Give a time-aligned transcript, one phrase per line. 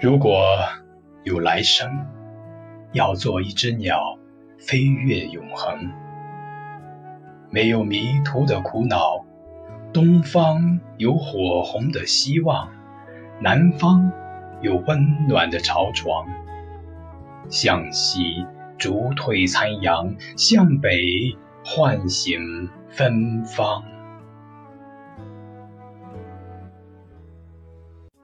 [0.00, 0.60] 如果
[1.24, 2.06] 有来生
[2.92, 4.16] 要做一只鸟
[4.56, 5.90] 飞越永恒。
[7.50, 9.24] 没有迷途的苦恼
[9.92, 12.70] 东方有火红的希望
[13.40, 14.12] 南方
[14.60, 16.24] 有温暖的巢床。
[17.50, 18.46] 向西
[18.78, 23.97] 逐退残阳向北唤醒芬芳。